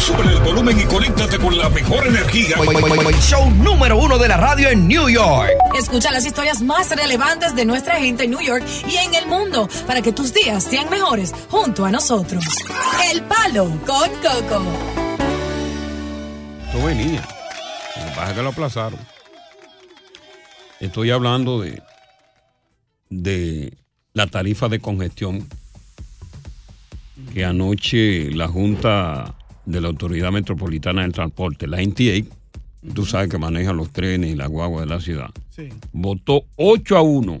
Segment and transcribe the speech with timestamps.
[0.00, 2.56] Sube el volumen y conéctate con la mejor energía.
[3.20, 5.50] Show número uno de la radio en New York.
[5.78, 9.68] Escucha las historias más relevantes de nuestra gente en New York y en el mundo
[9.86, 12.42] para que tus días sean mejores junto a nosotros.
[13.12, 14.62] El Palo con Coco.
[16.64, 17.22] Esto venía.
[17.96, 19.00] Lo que pasa es que lo aplazaron.
[20.80, 21.82] Estoy hablando de,
[23.10, 23.74] de
[24.14, 25.46] la tarifa de congestión
[27.34, 29.34] que anoche la Junta
[29.66, 32.26] de la Autoridad Metropolitana del Transporte, la NTA,
[32.94, 35.30] tú sabes que maneja los trenes y la guagua de la ciudad,
[35.92, 37.40] votó 8 a 1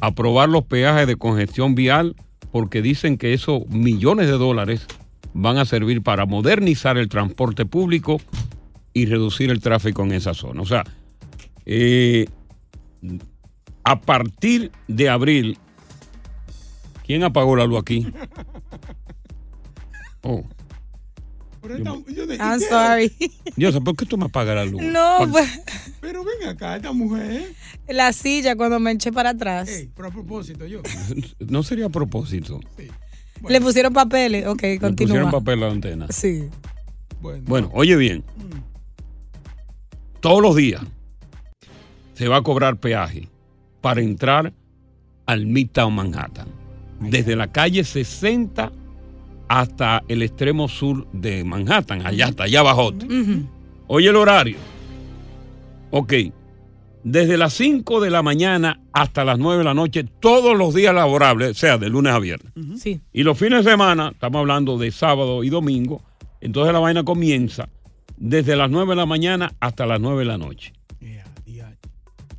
[0.00, 2.16] a aprobar los peajes de congestión vial
[2.50, 4.86] porque dicen que esos millones de dólares
[5.34, 8.20] van a servir para modernizar el transporte público
[8.92, 10.62] y reducir el tráfico en esa zona.
[10.62, 10.84] O sea,
[11.66, 12.26] eh,
[13.82, 15.58] a partir de abril,
[17.04, 18.06] ¿quién apagó la luz aquí?
[20.26, 20.42] Oh.
[22.40, 23.12] I'm sorry.
[23.56, 24.82] Dios, ¿por qué tú me apagas la luz?
[24.82, 25.48] No, pues.
[26.00, 27.52] Pero ven acá, esta mujer.
[27.88, 29.68] La silla cuando me eché para atrás.
[29.68, 30.82] Ey, pero a propósito, yo.
[31.38, 32.60] No sería a propósito.
[32.76, 32.88] Sí.
[33.48, 34.46] Le pusieron papeles.
[34.46, 35.08] Ok, Le continúa.
[35.08, 36.06] pusieron papel a la antena.
[36.10, 36.48] Sí.
[37.20, 38.24] Bueno, Bueno, oye bien.
[40.20, 40.82] Todos los días
[42.14, 43.28] se va a cobrar peaje
[43.80, 44.52] para entrar
[45.26, 46.48] al Midtown Manhattan.
[47.00, 48.72] Desde la calle 60
[49.48, 52.88] hasta el extremo sur de Manhattan, allá hasta allá abajo.
[52.88, 53.46] Ujú.
[53.86, 54.56] Oye el horario.
[55.90, 56.12] Ok.
[57.04, 60.94] Desde las 5 de la mañana hasta las 9 de la noche, todos los días
[60.94, 62.52] laborables, o sea, de lunes a viernes.
[62.78, 63.00] Sí.
[63.12, 66.00] Y los fines de semana, estamos hablando de sábado y domingo,
[66.40, 67.68] entonces la vaina comienza
[68.16, 70.72] desde las 9 de la mañana hasta las 9 de la noche.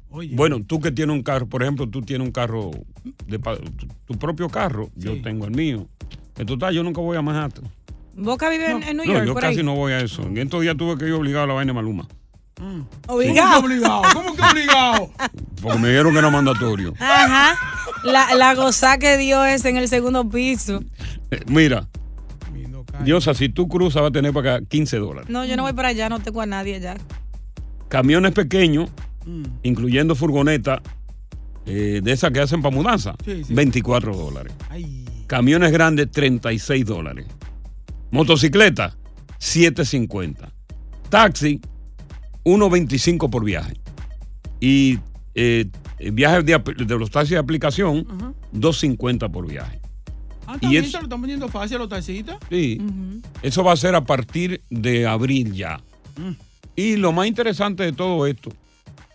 [0.09, 0.33] Oye.
[0.33, 2.71] Bueno, tú que tienes un carro, por ejemplo, tú tienes un carro,
[3.27, 5.89] de, tu, tu propio carro, yo tengo el mío.
[6.37, 7.65] En total, yo nunca voy a Manhattan.
[8.15, 9.63] Boca vive en, en New No, York, yo por casi ahí.
[9.65, 10.21] no voy a eso.
[10.23, 12.07] En estos días tuve que ir obligado a la vaina de Maluma.
[13.07, 13.61] Obligado.
[13.61, 14.01] ¿Cómo que obligado?
[14.13, 15.09] ¿Cómo que obligado?
[15.61, 16.93] Porque me dijeron que era mandatorio.
[16.99, 17.55] Ajá.
[18.05, 20.81] La, la goza que dio es en el segundo piso.
[21.31, 21.87] Eh, mira,
[23.03, 25.29] Diosa, si tú cruzas va a tener para acá 15 dólares.
[25.29, 26.95] No, yo no voy para allá, no tengo a nadie allá.
[27.89, 28.89] Camiones pequeños,
[29.25, 29.43] Mm.
[29.63, 30.79] incluyendo furgonetas,
[31.65, 33.53] eh, de esas que hacen para mudanza, Sí, sí.
[33.55, 34.53] 24 dólares.
[35.27, 37.25] Camiones grandes, 36 dólares.
[38.11, 38.95] Motocicleta,
[39.39, 40.51] 7.50.
[41.09, 41.59] Taxi,
[42.43, 43.73] 1.25 por viaje.
[44.59, 44.99] Y
[45.33, 45.65] eh,
[46.11, 48.05] viajes de, los taxis de aplicación,
[48.53, 49.81] 2.50 por viaje.
[50.47, 52.37] Ah, Y también es- se lo están poniendo fácil a los taxistas.
[52.49, 52.79] Sí.
[53.41, 55.79] Eso va a ser a partir de abril ya.
[56.17, 56.31] Mm.
[56.75, 58.51] Y lo más interesante de todo esto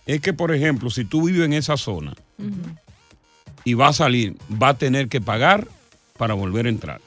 [0.07, 2.15] es que, por ejemplo, si tú vives en esa zona
[3.65, 5.69] y va a salir, va a tener que pagar
[6.21, 7.01] para volver a entrar.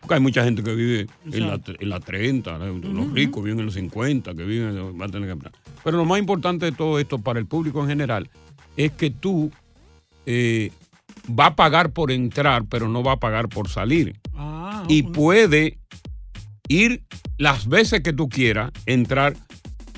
[0.00, 2.66] Porque hay mucha gente que vive en la, en la 30, ¿no?
[2.66, 5.52] los ricos viven en los 50, que viven, va a tener que pagar.
[5.84, 8.30] Pero lo más importante de todo esto para el público en general
[8.78, 9.52] es que tú
[10.24, 10.72] eh,
[11.38, 14.18] va a pagar por entrar, pero no va a pagar por salir.
[14.32, 15.76] Ah, y puede
[16.68, 17.02] ir
[17.36, 19.36] las veces que tú quieras, entrar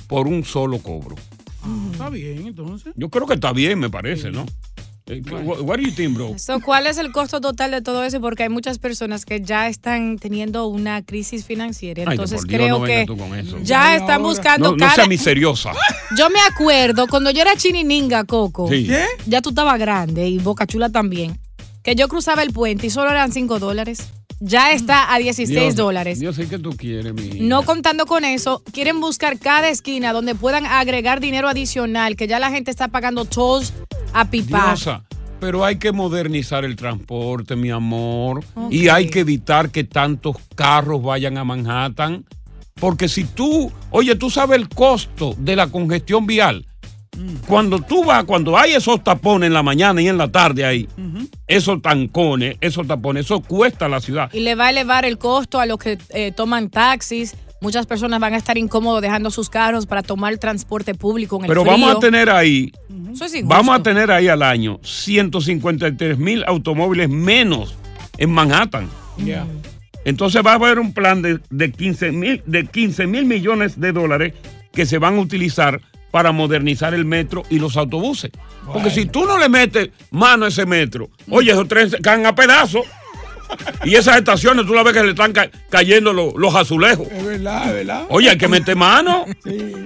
[0.09, 1.15] por un solo cobro.
[1.63, 2.93] Ah, está bien, entonces.
[2.97, 4.47] Yo creo que está bien, me parece, ¿no?
[5.11, 6.39] Eh, What, what do you think, bro?
[6.39, 8.21] So, ¿Cuál es el costo total de todo eso?
[8.21, 12.05] Porque hay muchas personas que ya están teniendo una crisis financiera.
[12.07, 13.59] Ay, Entonces por Dios, creo no que tú con eso.
[13.62, 15.73] ya están buscando No, no cada- sea miseriosa.
[16.17, 18.69] Yo me acuerdo cuando yo era chinininga, Coco.
[18.69, 18.87] Sí.
[18.87, 19.05] ¿Qué?
[19.27, 21.39] Ya tú estabas grande y Boca Chula también.
[21.83, 24.09] Que yo cruzaba el puente y solo eran 5 dólares.
[24.39, 26.19] Ya está a 16 Dios, dólares.
[26.21, 27.41] Dios sé que tú quieres, mi.
[27.41, 32.39] No contando con eso, quieren buscar cada esquina donde puedan agregar dinero adicional, que ya
[32.39, 33.73] la gente está pagando tolls
[34.12, 34.69] a pipar.
[34.69, 35.05] Diosa,
[35.41, 38.45] pero hay que modernizar el transporte, mi amor.
[38.71, 42.25] Y hay que evitar que tantos carros vayan a Manhattan.
[42.75, 46.67] Porque si tú, oye, tú sabes el costo de la congestión vial.
[47.47, 50.89] Cuando tú vas, cuando hay esos tapones en la mañana y en la tarde ahí,
[51.47, 54.33] esos tancones, esos tapones, eso cuesta a la ciudad.
[54.33, 57.35] Y le va a elevar el costo a los que eh, toman taxis.
[57.61, 61.49] Muchas personas van a estar incómodos dejando sus carros para tomar transporte público en el
[61.49, 61.73] Pero frío.
[61.73, 62.73] vamos a tener ahí,
[63.12, 63.55] Eso es injusto.
[63.55, 67.77] vamos a tener ahí al año 153 mil automóviles menos
[68.17, 68.89] en Manhattan.
[70.05, 73.93] Entonces va a haber un plan de, de 15 mil de 15 mil millones de
[73.93, 74.33] dólares
[74.73, 75.81] que se van a utilizar
[76.11, 78.31] para modernizar el metro y los autobuses.
[78.73, 82.25] Porque si tú no le metes mano a ese metro, oye, esos trenes se caen
[82.27, 82.87] a pedazos.
[83.85, 87.06] Y esas estaciones tú la ves que le están ca- cayendo lo- los azulejos.
[87.11, 88.05] Es verdad, es verdad.
[88.11, 89.25] Oye, hay que meter mano.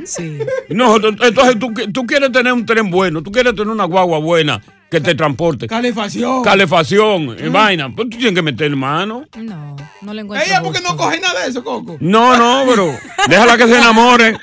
[0.04, 0.38] Sí.
[0.68, 4.60] No, entonces tú, tú quieres tener un tren bueno, tú quieres tener una guagua buena
[4.90, 5.66] que te transporte.
[5.66, 6.42] Calefacción.
[6.42, 7.52] Calefacción, Mm.
[7.52, 7.88] vaina.
[7.94, 9.24] Pues tú tienes que meter mano.
[9.36, 10.46] No, no le encuentro.
[10.46, 10.92] Ella, porque gusto.
[10.92, 11.96] no coge nada de eso, Coco.
[12.00, 12.94] No, no, bro.
[13.28, 14.36] Déjala que se enamore.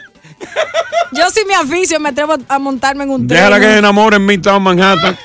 [1.13, 3.37] Yo sí me aficio, me atrevo a montarme en un tren.
[3.39, 5.17] Déjala que se enamore en Midtown Manhattan.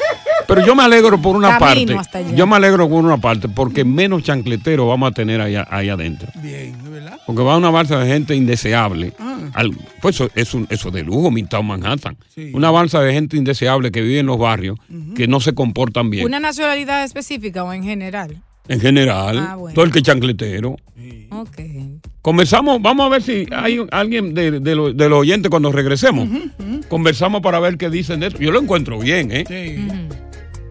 [0.47, 2.19] Pero yo me alegro por una Camino parte.
[2.19, 2.33] allá.
[2.35, 6.29] Yo me alegro por una parte porque menos chancleteros vamos a tener allá, ahí adentro.
[6.43, 7.19] Bien, ¿es verdad?
[7.27, 9.13] Porque va una balsa de gente indeseable.
[9.19, 9.39] Ah.
[9.55, 12.17] Al- pues eso es un, eso de lujo, Midtown Manhattan.
[12.53, 14.79] Una balsa de gente indeseable que vive en los barrios,
[15.15, 16.25] que no se comportan bien.
[16.27, 18.37] ¿Una nacionalidad específica o en general?
[18.69, 19.75] En general, Ah, bueno.
[19.75, 20.77] todo el que es chancletero.
[21.31, 21.61] Ok.
[22.23, 25.71] Conversamos, vamos a ver si hay un- alguien de, de lo- de los oyentes cuando
[25.71, 26.29] regresemos.
[26.89, 28.39] Conversamos para ver qué dicen de eso.
[28.39, 29.45] Yo lo encuentro bien, ¿eh?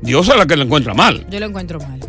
[0.01, 1.25] Dios es la que lo encuentra mal.
[1.29, 1.99] Yo lo encuentro mal.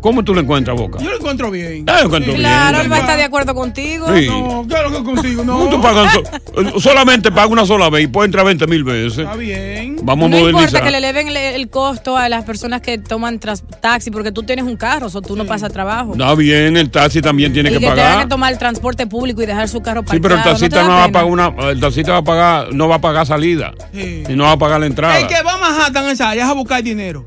[0.00, 0.98] ¿Cómo tú lo encuentras, Boca?
[1.00, 1.84] Yo lo encuentro bien.
[1.88, 2.42] Ah, lo encuentro bien.
[2.42, 4.06] Claro, él va a estar de acuerdo contigo.
[4.14, 4.28] Sí.
[4.28, 5.58] No, claro que consigo, no.
[5.58, 6.22] ¿Cómo tú pagas so-
[6.60, 9.18] eh, solamente paga una sola vez y puede entrar 20 mil veces?
[9.20, 9.96] Está bien.
[10.02, 10.84] Vamos a no importa modernizar.
[10.84, 14.42] que le eleven le- el costo a las personas que toman tras- taxi porque tú
[14.42, 16.12] tienes un carro, o tú no pasas trabajo.
[16.12, 18.28] Está bien, el taxi también tiene y que que tengan que pagar.
[18.28, 20.22] tomar el transporte público y dejar su carro Sí, parqueado.
[20.22, 22.74] pero el ¿no taxista da no, va a pagar una, el taxista va a pagar,
[22.74, 23.72] no va a pagar salida.
[23.92, 24.22] Sí.
[24.28, 25.18] Y no va a pagar la entrada.
[25.18, 27.26] El que va a Manhattan a esa es a buscar dinero.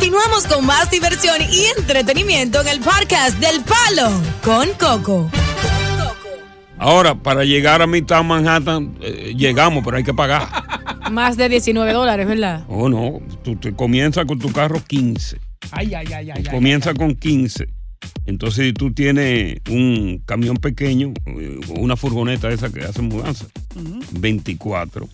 [0.00, 4.10] Continuamos con más diversión y entretenimiento en el podcast del Palo
[4.42, 5.30] con Coco.
[6.78, 10.48] Ahora, para llegar a Midtown Manhattan, eh, llegamos, pero hay que pagar.
[11.12, 12.64] Más de 19 dólares, ¿verdad?
[12.68, 15.38] Oh, no, tú te comienzas con tu carro 15.
[15.70, 16.32] Ay, ay, ay, ay.
[16.34, 16.44] ay.
[16.50, 17.66] Comienza con 15.
[18.24, 23.02] Entonces, si tú tienes un camión pequeño, eh, o una furgoneta de esa que hace
[23.02, 23.44] mudanza,
[24.12, 25.06] 24.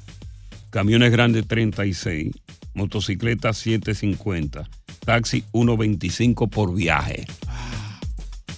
[0.71, 2.31] Camiones grandes, 36.
[2.77, 4.69] Motocicleta, 750.
[5.05, 7.27] Taxi, 1.25 por viaje.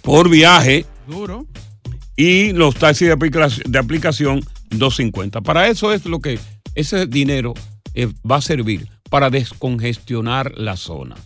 [0.03, 0.85] Por viaje.
[1.07, 1.47] Duro.
[2.17, 5.41] Y los taxis de, aplica- de aplicación, 250.
[5.41, 6.39] Para eso es lo que
[6.75, 7.55] ese dinero
[7.95, 11.17] eh, va a servir para descongestionar la zona.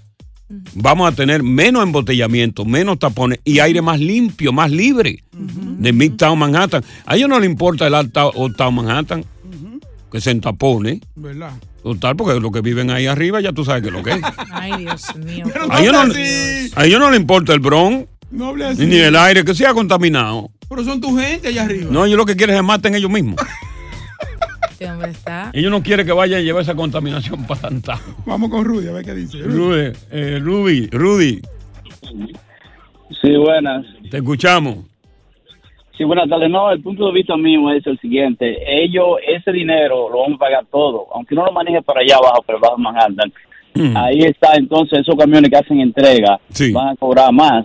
[0.74, 6.38] Vamos a tener menos embotellamiento, menos tapones y aire más limpio, más libre de Midtown
[6.38, 6.84] Manhattan.
[7.06, 9.24] A ellos no les importa el alta Uptown Manhattan,
[10.10, 11.00] que se entapone.
[11.14, 11.52] ¿Verdad?
[11.82, 14.20] Total, porque los que viven ahí arriba ya tú sabes que es lo que es.
[14.52, 15.44] Ay, Dios mío.
[15.68, 18.08] A ellos no, a ellos no les importa el Bronx.
[18.30, 18.86] No hable así.
[18.86, 20.48] Ni el aire que sea contaminado.
[20.68, 21.90] Pero son tu gente allá arriba.
[21.90, 23.36] No, ellos lo que quieren es que maten ellos mismos.
[24.70, 25.50] Este hombre está.
[25.52, 28.00] Ellos no quieren que vayan a llevar esa contaminación para Santa.
[28.26, 29.38] Vamos con Rudy, a ver qué dice.
[29.38, 31.40] Rudy, eh, Ruby, Rudy,
[33.20, 33.84] Sí, buenas.
[34.10, 34.78] te escuchamos.
[35.96, 36.50] Sí, buenas tardes.
[36.50, 38.56] No, el punto de vista mío es el siguiente.
[38.66, 42.42] Ellos, ese dinero lo van a pagar todo, aunque no lo maneje para allá abajo,
[42.46, 43.32] pero bajo Manhattan.
[43.94, 46.38] Ahí está, entonces, esos camiones que hacen entrega
[46.72, 47.64] van a cobrar más.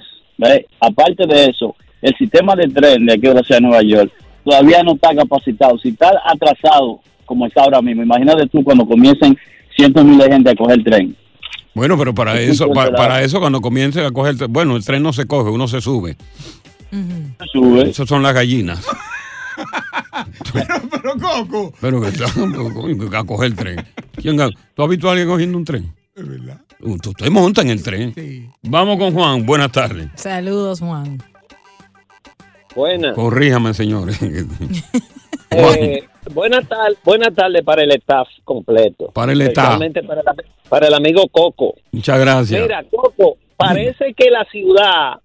[0.80, 4.12] Aparte de eso, el sistema de tren de aquí de la ciudad de Nueva York
[4.44, 5.78] todavía no está capacitado.
[5.80, 9.38] Si está atrasado, como está ahora mismo, imagínate tú cuando comiencen
[9.76, 11.16] cientos de miles de gente a coger el tren.
[11.74, 15.28] Bueno, pero para eso, para eso cuando comience a coger, bueno, el tren no se
[15.28, 16.16] coge, uno se sube.
[17.52, 17.90] Sube.
[17.90, 18.86] Esas son las gallinas.
[20.54, 21.74] Pero Coco.
[21.80, 22.54] Pero que están
[23.16, 23.86] a coger el tren.
[24.16, 25.94] ¿Quién ha- ¿Tú has visto a alguien cogiendo un tren?
[26.16, 26.62] Es verdad.
[26.82, 28.14] Uh, Tú te montas en el tren.
[28.64, 29.46] Vamos con Juan.
[29.46, 30.10] Buenas tardes.
[30.16, 31.18] Saludos, Juan.
[32.76, 33.16] Buenas.
[33.16, 34.20] Corríjame, señores.
[35.50, 36.04] Eh,
[36.34, 39.12] buenas tardes buena tarde para el staff completo.
[39.14, 39.80] Para el staff.
[40.68, 41.74] Para el amigo Coco.
[41.94, 42.62] Muchas gracias.
[42.62, 45.22] Mira, Coco, parece que la ciudad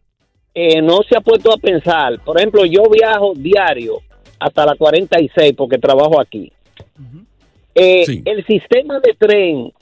[0.55, 2.19] eh, no se ha puesto a pensar.
[2.25, 4.01] Por ejemplo, yo viajo diario
[4.39, 6.53] hasta la 46 porque trabajo aquí.
[7.75, 9.73] Eh, El sistema de tren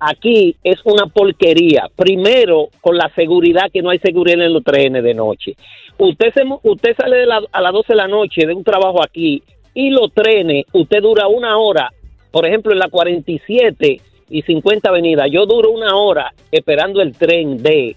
[0.00, 1.88] aquí es una porquería.
[1.94, 5.54] Primero, con la seguridad que no hay seguridad en los trenes de noche.
[5.98, 9.02] Usted se, usted sale de la- a las 12 de la noche de un trabajo
[9.02, 9.42] aquí
[9.74, 11.92] y los trenes, usted dura una hora.
[12.30, 14.00] Por ejemplo, en la 47
[14.30, 17.96] y 50 avenida, yo duro una hora esperando el tren de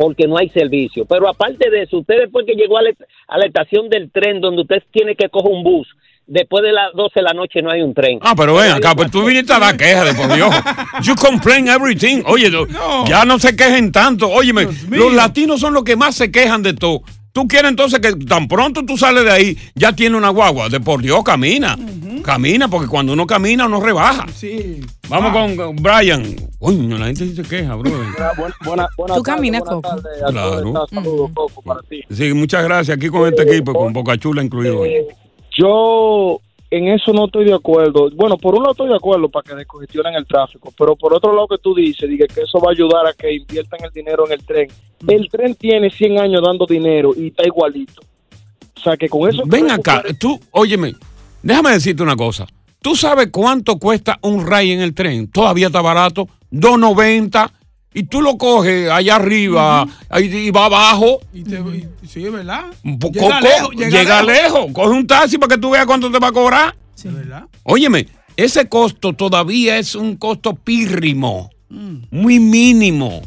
[0.00, 1.04] porque no hay servicio.
[1.04, 2.90] Pero aparte de eso, usted después que llegó a la,
[3.28, 5.86] a la estación del tren donde usted tiene que coger un bus,
[6.26, 8.18] después de las 12 de la noche no hay un tren.
[8.22, 10.54] Ah, pero ven acá, pues tú viniste a dar quejas de por Dios.
[11.02, 12.22] You complain everything.
[12.24, 12.66] Oye, no-
[13.06, 14.30] ya no se quejen tanto.
[14.30, 17.02] Óyeme, los latinos son los que más se quejan de todo.
[17.32, 20.68] Tú quieres entonces que tan pronto tú sales de ahí, ya tiene una guagua.
[20.68, 21.78] De por Dios, camina.
[22.24, 24.26] Camina, porque cuando uno camina, uno rebaja.
[24.34, 24.80] Sí.
[25.08, 26.36] Vamos con con Brian.
[26.58, 27.90] Coño, la gente sí se queja, bro.
[28.64, 29.88] Buena, buena Tú caminas, Coco.
[30.28, 30.86] Claro.
[30.90, 32.02] Saludos, Coco, para ti.
[32.10, 32.96] Sí, muchas gracias.
[32.96, 34.80] Aquí con este equipo, con Boca Chula incluido.
[34.80, 34.92] hoy.
[35.56, 38.10] Yo en eso no estoy de acuerdo.
[38.14, 41.34] Bueno, por un lado estoy de acuerdo para que descongestionen el tráfico, pero por otro
[41.34, 44.26] lado que tú dices, diga que eso va a ayudar a que inviertan el dinero
[44.26, 44.68] en el tren.
[45.06, 48.00] El tren tiene 100 años dando dinero y está igualito.
[48.76, 49.42] O sea que con eso...
[49.46, 50.94] Ven acá, tú, óyeme,
[51.42, 52.46] déjame decirte una cosa.
[52.80, 55.30] ¿Tú sabes cuánto cuesta un ray en el tren?
[55.30, 57.50] Todavía está barato, 2.90
[57.92, 61.20] y tú lo coges allá arriba ahí- y va abajo.
[61.32, 62.66] Y te- y- sí, es verdad.
[62.84, 64.42] Llega lejos, llega llega lejos.
[64.60, 64.72] lejos.
[64.72, 66.74] Coge un taxi para que tú veas cuánto te va a cobrar.
[66.96, 67.44] Es verdad.
[67.64, 68.06] Óyeme,
[68.36, 71.96] ese costo todavía es un costo pírrimo, Mm.
[72.10, 73.22] muy mínimo.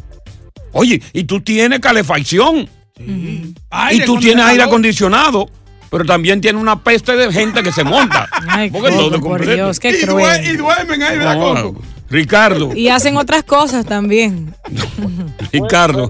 [0.71, 2.67] Oye, y tú tienes calefacción.
[2.99, 5.49] Y tú tienes aire acondicionado.
[5.89, 8.27] pero también tiene una peste de gente que se monta.
[8.47, 9.45] Ay, Porque Coco, todo es por.
[9.45, 11.81] Dios, qué Y, due- y duermen ahí, ¿verdad, No, Coco?
[12.09, 14.53] Ricardo, Y hacen otras cosas también.
[15.51, 16.07] Ricardo,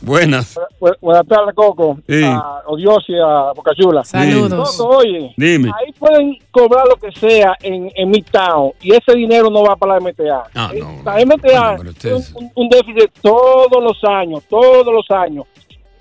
[0.00, 0.56] buenas.
[0.80, 1.98] Bu- Buenas tardes, Coco.
[2.08, 2.22] Sí.
[2.24, 4.04] A Odiosi, a Bocachula.
[4.04, 4.76] Saludos.
[4.76, 5.70] Coco, oye, Dime.
[5.78, 9.94] ahí pueden cobrar lo que sea en, en Midtown y ese dinero no va para
[9.94, 10.44] la MTA.
[10.54, 11.02] Ah, Eh, no.
[11.04, 15.44] La MTA tiene ustedes- un, un déficit todos los años, todos los años.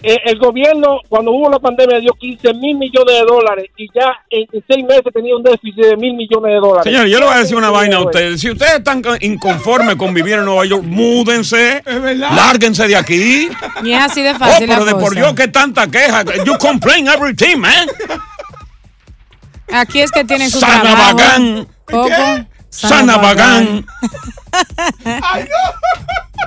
[0.07, 4.13] Eh, el gobierno, cuando hubo la pandemia, dio 15 mil millones de dólares y ya
[4.29, 6.83] en, en seis meses tenía un déficit de mil millones de dólares.
[6.83, 8.39] Señor, yo le voy a decir una vaina a ustedes.
[8.39, 11.81] Si ustedes están inconformes con vivir en Nueva York, múdense,
[12.15, 13.49] lárguense de aquí.
[13.83, 14.67] Y es así de Oh, fácil.
[14.67, 15.15] pero la de por.
[15.15, 16.23] Dios, que tanta queja.
[16.45, 17.87] You complain everything, man.
[19.71, 20.85] Aquí es que tienen su trabajo.
[20.85, 21.67] Sanabagán.
[21.85, 22.09] Coco.
[22.69, 23.85] Sanabagán.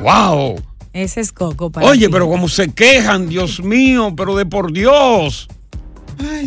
[0.00, 0.62] Wow.
[0.92, 2.12] Ese es Coco para Oye, ti.
[2.12, 5.48] pero como se quejan, Dios mío, pero de por Dios.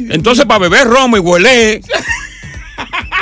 [0.09, 1.81] Entonces, para beber romo y huele,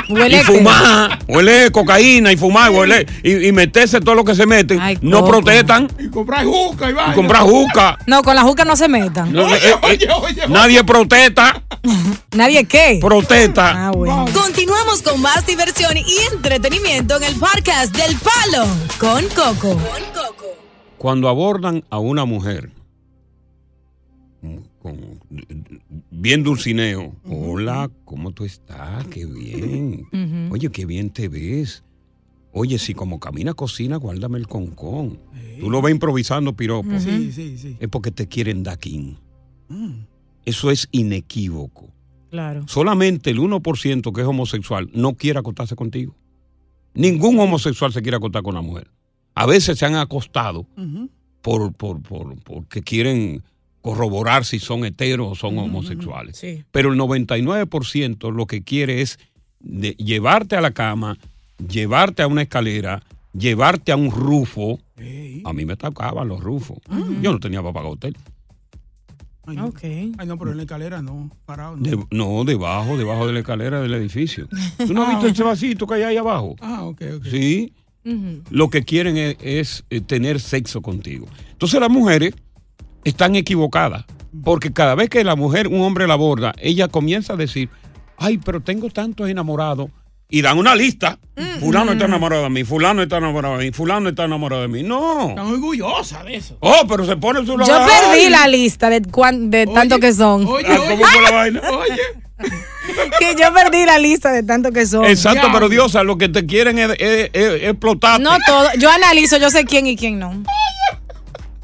[0.08, 4.44] Huele y fumar, huele cocaína y fumar, huele, y, y meterse todo lo que se
[4.44, 5.30] meten, no Coco.
[5.30, 7.10] protestan Y comprar juca y va.
[7.12, 7.96] y comprar juca.
[8.08, 9.32] No, con la juca no se metan.
[9.32, 9.98] No, eh, eh,
[10.48, 11.62] nadie protesta,
[12.32, 12.98] ¿Nadie qué?
[13.00, 13.86] protesta.
[13.86, 14.24] Ah, bueno.
[14.32, 18.66] Continuamos con más diversión y entretenimiento en el podcast del Palo
[18.98, 19.78] con Coco.
[21.00, 22.70] Cuando abordan a una mujer
[24.82, 25.18] con-
[26.10, 29.06] bien dulcineo, hola, ¿cómo tú estás?
[29.06, 30.04] Qué bien.
[30.52, 31.82] Oye, qué bien te ves.
[32.52, 35.18] Oye, si como camina cocina, guárdame el concón.
[35.58, 36.90] Tú lo ves improvisando piropo.
[37.00, 37.78] Sí, sí, sí.
[37.80, 39.16] Es porque te quieren daquín.
[40.44, 41.88] Eso es inequívoco.
[42.30, 42.64] Claro.
[42.68, 46.14] Solamente el 1% que es homosexual no quiere acostarse contigo.
[46.92, 48.90] Ningún homosexual se quiere acostar con la mujer.
[49.42, 50.66] A veces se han acostado
[51.42, 53.42] por, por, por, porque quieren
[53.82, 56.36] corroborar si son heteros o son homosexuales.
[56.36, 56.64] Sí.
[56.70, 59.18] Pero el 99% lo que quiere es
[59.60, 61.16] de- llevarte a la cama,
[61.66, 64.78] llevarte a una escalera, llevarte a un rufo.
[65.44, 66.78] A mí me tocaban los rufos.
[67.22, 68.16] Yo no tenía para pagar hotel.
[69.46, 69.66] Ay, no.
[69.68, 69.82] Ok.
[69.82, 71.76] Ay, no, pero en la escalera no, parado.
[71.76, 71.82] No.
[71.82, 74.46] De- no, debajo, debajo de la escalera del edificio.
[74.86, 76.54] ¿Tú no has visto ese vasito que hay ahí abajo?
[76.60, 77.24] Ah, ok, ok.
[77.30, 77.72] Sí.
[78.50, 81.26] Lo que quieren es, es, eh, tener sexo contigo.
[81.52, 82.34] Entonces las mujeres
[83.04, 84.04] están equivocadas.
[84.44, 87.68] Porque cada vez que la mujer, un hombre la aborda, ella comienza a decir,
[88.16, 89.90] ay, pero tengo tantos enamorados.
[90.32, 91.18] Y dan una lista.
[91.58, 94.84] Fulano está enamorado de mí, fulano está enamorado de mí, fulano está enamorado de mí.
[94.84, 95.30] No.
[95.30, 96.56] Están orgullosa de eso.
[96.60, 100.42] Oh, pero se pone su Yo perdí la lista de, cuán- de tanto que son.
[100.42, 101.60] Ah, ¿Cómo fue la vaina?
[103.18, 105.04] que yo perdí la lista de tanto que son.
[105.04, 108.22] Exacto, pero Diosa, lo que te quieren es, es- es- es explotarte.
[108.22, 108.68] No todo.
[108.78, 110.42] Yo analizo, yo sé quién y quién no.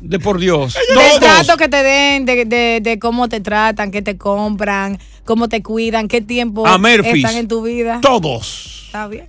[0.00, 0.74] De por Dios.
[0.74, 1.18] Del Todos.
[1.20, 5.62] trato que te den, de, de- de cómo te tratan, qué te compran, cómo te
[5.62, 7.16] cuidan, qué tiempo A Murphys.
[7.24, 8.00] están en tu vida.
[8.02, 8.82] Todos.
[8.86, 9.28] Está bien.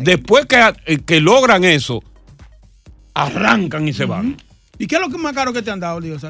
[0.00, 2.02] Después que, eh, que logran eso,
[3.14, 4.36] arrancan y se van.
[4.78, 6.22] ¿Y qué es lo más caro que te han dado, Dios?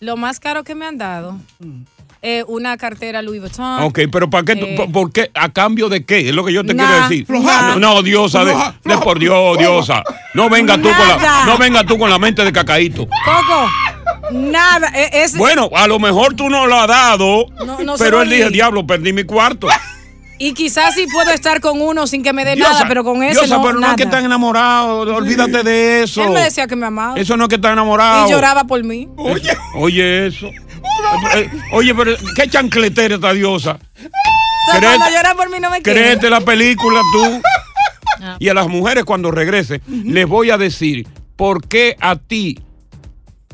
[0.00, 1.82] Lo más caro que me han dado, Mm.
[2.24, 3.82] Eh, una cartera Louis Vuitton.
[3.82, 4.54] Ok, pero ¿para qué?
[4.56, 5.30] tú- Eh, por, por qué?
[5.34, 6.28] ¿A cambio de qué?
[6.28, 7.26] Es lo que yo te Nah, quiero decir.
[7.78, 8.54] No, diosa, de,
[9.02, 10.02] por Dios, diosa.
[10.34, 13.06] No venga tú con la, no venga tú con la mente de cacaíto.
[13.06, 13.68] Coco,
[14.32, 14.88] nada.
[14.94, 18.30] e- Es, Bueno, a lo mejor tú no lo has dado, No, no pero él
[18.30, 18.52] dije, di.
[18.54, 19.66] diablo, perdí mi cuarto.
[20.38, 23.22] Y quizás sí puedo estar con uno sin que me dé Diosa, nada, pero con
[23.22, 23.92] ese diosa, no, pero no nada.
[23.92, 26.24] es que están enamorados, olvídate de eso.
[26.24, 27.14] Él me decía que me amaba.
[27.16, 28.28] Eso no es que están enamorados.
[28.28, 29.08] Y lloraba por mí.
[29.16, 29.56] Oye.
[29.76, 30.48] Oye, eso.
[31.36, 33.78] Eh, Oye, pero qué chancletera esta diosa.
[33.96, 36.00] So, Créete- cuando llora por mí no me quiere.
[36.00, 37.40] Créete la película tú.
[38.20, 38.36] Ah.
[38.38, 42.60] Y a las mujeres cuando regrese, les voy a decir por qué a ti,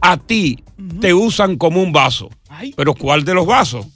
[0.00, 0.62] a ti,
[1.00, 2.28] te usan como un vaso.
[2.76, 3.86] Pero ¿cuál de los vasos?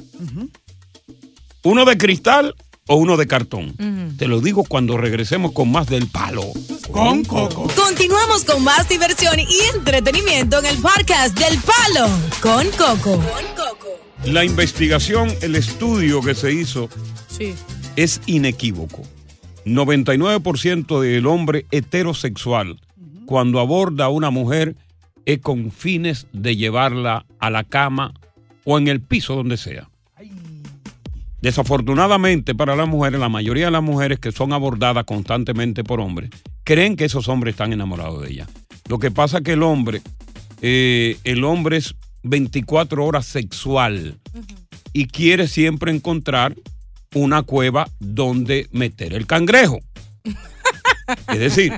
[1.64, 2.54] ¿Uno de cristal
[2.88, 3.74] o uno de cartón?
[4.18, 6.44] Te lo digo cuando regresemos con más del palo.
[6.90, 7.68] Con coco.
[7.74, 12.08] Continuamos con más diversión y entretenimiento en el podcast del Palo
[12.40, 13.22] con Coco.
[14.24, 16.88] La investigación, el estudio que se hizo
[17.28, 17.54] Sí.
[17.96, 19.02] es inequívoco.
[19.64, 22.80] 99% del hombre heterosexual,
[23.26, 24.76] cuando aborda a una mujer,
[25.24, 28.12] es con fines de llevarla a la cama
[28.64, 29.88] o en el piso donde sea.
[31.40, 36.30] Desafortunadamente para las mujeres, la mayoría de las mujeres que son abordadas constantemente por hombres,
[36.64, 38.48] creen que esos hombres están enamorados de ella.
[38.88, 40.02] Lo que pasa es que el hombre,
[40.60, 44.18] eh, el hombre es 24 horas sexual
[44.92, 46.54] y quiere siempre encontrar
[47.14, 49.80] una cueva donde meter el cangrejo.
[51.28, 51.72] Es decir,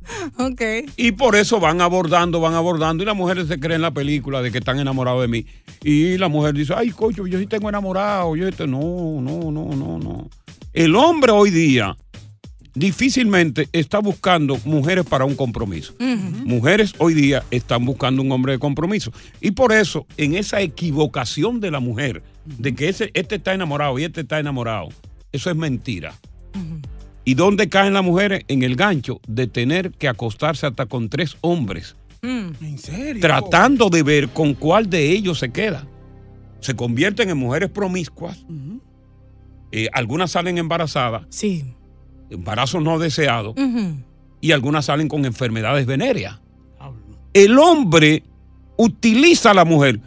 [0.38, 0.60] Ok.
[0.96, 4.52] y por eso van abordando, van abordando, y las mujeres se creen la película de
[4.52, 5.46] que están enamorados de mí.
[5.82, 9.74] Y la mujer dice, ay, coño, yo sí tengo enamorado, yo este, no, no, no,
[9.74, 10.28] no, no.
[10.72, 11.96] El hombre hoy día
[12.76, 15.94] difícilmente está buscando mujeres para un compromiso.
[16.44, 19.10] Mujeres hoy día están buscando un hombre de compromiso.
[19.40, 23.98] Y por eso, en esa equivocación de la mujer, de que ese, este está enamorado
[23.98, 24.88] y este está enamorado,
[25.32, 26.14] eso es mentira.
[27.24, 28.44] ¿Y dónde caen las mujeres?
[28.46, 33.20] En el gancho de tener que acostarse hasta con tres hombres, ¿En serio?
[33.20, 35.86] tratando de ver con cuál de ellos se queda.
[36.60, 38.44] Se convierten en mujeres promiscuas.
[39.72, 41.26] Eh, algunas salen embarazadas.
[41.30, 41.64] Sí.
[42.30, 43.54] Embarazos no deseados.
[44.40, 46.38] Y algunas salen con enfermedades venéreas.
[47.32, 48.22] El hombre
[48.76, 50.00] utiliza a la mujer.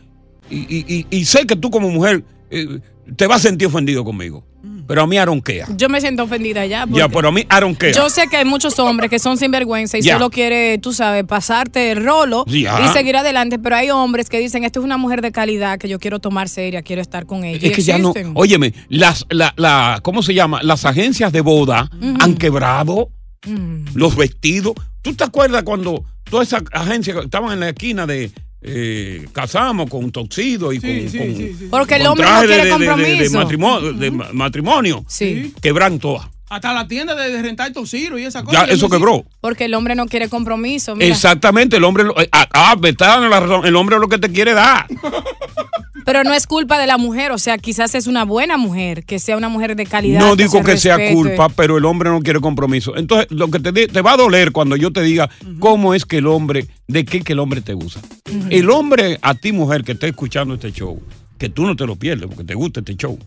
[0.50, 2.80] Y, y- y- y sé que tú como mujer eh,
[3.16, 4.44] te vas a sentir ofendido conmigo.
[4.90, 5.68] Pero a mí aronquea.
[5.78, 6.88] Yo me siento ofendida ya.
[6.90, 7.92] Ya, pero a mí aronquea.
[7.92, 10.14] Yo sé que hay muchos hombres que son sinvergüenza y Ya.
[10.14, 12.82] solo quiere, tú sabes, pasarte el rolo Ya.
[12.84, 15.88] y seguir adelante, pero hay hombres que dicen, esta es una mujer de calidad que
[15.88, 17.68] yo quiero tomar seria, quiero estar con ella.
[17.70, 18.14] Es que ya no.
[18.34, 20.64] Óyeme, las, la, la, ¿cómo se llama?
[20.64, 21.88] Las agencias de boda
[22.20, 23.10] han quebrado
[23.46, 23.86] Mm.
[23.96, 24.74] los vestidos.
[25.02, 29.90] ¿Tú te acuerdas cuando todas esas agencias que estaban en la esquina de eh, casamos
[29.90, 32.86] con toxido y con, con- Porque el hombre no traje de- quiere de- de- de-
[32.86, 33.38] de compromiso.
[33.38, 35.06] matrimonio, de ma- matrimonio?
[35.08, 35.54] Sí.
[35.62, 36.28] Quebran todas.
[36.50, 38.66] Hasta la tienda de, de rentar tociro y esa cosa.
[38.66, 39.24] Ya eso quebró.
[39.40, 40.96] Porque el hombre no quiere compromiso.
[40.96, 41.14] Mira.
[41.14, 42.06] Exactamente, el hombre.
[42.06, 43.66] lo- eh, Ah, ah, me está dando la razón.
[43.68, 44.88] El hombre es lo que te quiere dar.
[46.06, 49.20] Pero no es culpa de la mujer, o sea, quizás es una buena mujer, que
[49.20, 50.20] sea una mujer de calidad.
[50.20, 52.96] No digo que sea culpa, pero el hombre no quiere compromiso.
[52.98, 56.18] Entonces, lo que te, te va a doler cuando yo te diga cómo es que
[56.18, 58.02] el hombre, de qué que el hombre te usa.
[58.50, 61.02] El hombre, a ti mujer que esté escuchando este show,
[61.38, 63.18] que tú no te lo pierdes porque te gusta este show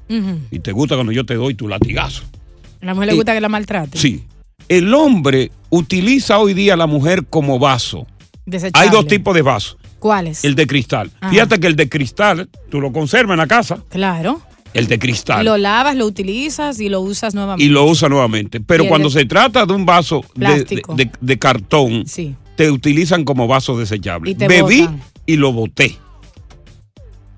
[0.51, 2.23] y te gusta cuando yo te doy tu latigazo.
[2.81, 3.97] A la mujer le Eh, gusta que la maltrate.
[3.99, 4.25] Sí.
[4.69, 8.07] El hombre utiliza hoy día a la mujer como vaso.
[8.47, 8.89] Desechable.
[8.89, 9.77] Hay dos tipos de vasos.
[10.03, 10.45] ¿Cuáles?
[10.45, 11.13] El de cristal.
[11.21, 11.31] Ajá.
[11.31, 13.79] Fíjate que el de cristal, tú lo conservas en la casa.
[13.89, 14.43] Claro.
[14.75, 15.45] El de cristal.
[15.45, 17.65] Lo lavas, lo utilizas y lo usas nuevamente.
[17.65, 18.61] y lo usa nuevamente.
[18.61, 20.95] Pero cuando de- se trata de un vaso de, Plástico.
[20.97, 22.35] de- de cartón, Sí.
[22.57, 24.33] te utilizan como vaso desechable.
[24.33, 25.01] Y te Bebí botan.
[25.25, 25.97] y lo boté.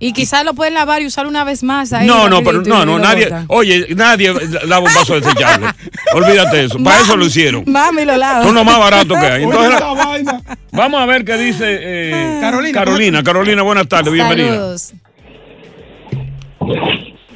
[0.05, 1.95] Y quizás lo pueden lavar y usar una vez más.
[1.95, 4.35] Ahí No, no, pero no, no, nadie, oye, nadie
[4.67, 5.69] lava un vaso desechable.
[6.13, 6.79] Olvídate de eso.
[6.83, 7.65] Para eso lo hicieron.
[7.67, 8.43] Mami lo lava.
[8.45, 9.45] Son lo más barato que hay.
[9.45, 10.43] Entonces, vaina.
[10.73, 13.23] vamos a ver qué dice eh, Carolina, Carolina.
[13.23, 14.51] Carolina, buenas tardes, bienvenida.
[14.51, 14.93] Saludos.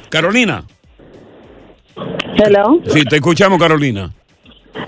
[0.09, 0.63] Carolina.
[2.37, 2.83] Hello.
[2.93, 4.11] Sí, te escuchamos, Carolina.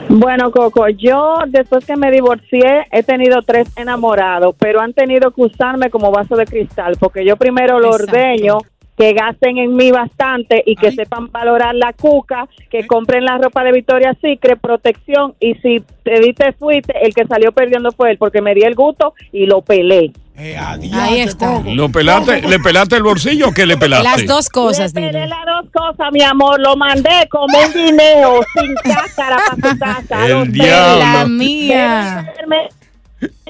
[0.09, 5.41] Bueno, Coco, yo después que me divorcié he tenido tres enamorados, pero han tenido que
[5.41, 8.59] usarme como vaso de cristal, porque yo primero lo ordeño,
[8.97, 13.63] que gasten en mí bastante y que sepan valorar la cuca, que compren la ropa
[13.63, 18.11] de Victoria's Secret, protección, y si te di te fuiste, el que salió perdiendo fue
[18.11, 20.11] él, porque me di el gusto y lo pelé.
[20.37, 21.61] Ahí está.
[21.65, 24.03] ¿Lo pelaste, ¿Le pelaste el bolsillo o qué le pelaste?
[24.03, 28.41] Las dos cosas, Le pelé las dos cosas, mi amor, lo mandé como un guineo,
[28.53, 30.27] sin cáscara para su casa.
[30.27, 30.99] El diablo.
[30.99, 32.33] La mía.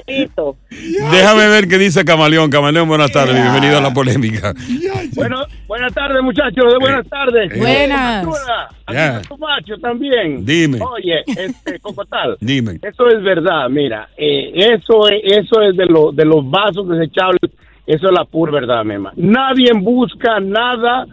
[0.06, 2.50] Déjame ver qué dice Camaleón.
[2.50, 4.54] Camaleón, buenas tardes, bienvenido a la polémica.
[5.14, 6.72] Bueno, buenas tardes, muchachos.
[6.72, 7.58] de Buenas tardes.
[7.58, 8.24] Buenas.
[8.26, 9.16] Artura, Ya.
[9.18, 10.44] aquí tu macho también.
[10.44, 10.78] Dime.
[10.80, 12.36] Oye, este, Cocotal.
[12.40, 12.78] Dime.
[12.82, 17.50] Eso es verdad, mira, eh, eso es, eso es de, lo, de los vasos desechables,
[17.86, 19.12] eso es la pura verdad, mema.
[19.16, 21.06] Nadie busca nada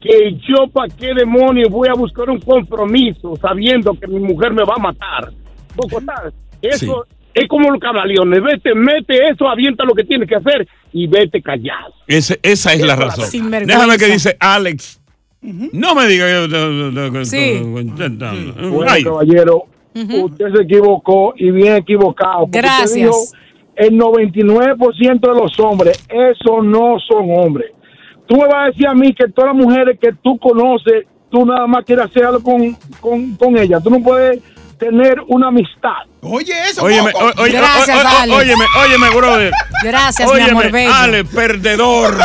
[0.00, 4.62] que yo para qué demonios voy a buscar un compromiso sabiendo que mi mujer me
[4.64, 5.30] va a matar.
[5.74, 7.06] Cocotal, eso
[7.42, 11.42] es como los camaleones, vete, mete eso, avienta lo que tienes que hacer y vete
[11.42, 11.92] callado.
[12.06, 13.50] Ese- esa es la razón.
[13.66, 15.00] Déjame que dice Alex.
[15.42, 17.24] No me diga que.
[17.24, 17.60] Sí.
[17.62, 19.04] Bueno, Ay.
[19.04, 22.46] caballero, usted se equivocó y bien equivocado.
[22.48, 22.94] Gracias.
[22.94, 23.14] dijo,
[23.76, 27.72] el 99% de los hombres, esos no son hombres.
[28.26, 31.44] Tú me vas a decir a mí que todas las mujeres que tú conoces, tú
[31.46, 33.82] nada más quieres hacer algo con, con, con ellas.
[33.84, 34.42] Tú no puedes
[34.78, 36.04] tener una amistad.
[36.22, 36.82] Oye, eso.
[36.84, 38.38] Óyeme, o- oye, Gracias, o- o- Alex.
[38.38, 39.52] óyeme, óyeme, brother.
[39.82, 40.92] Gracias, mi amor bello.
[40.94, 42.16] Ale, perdedor.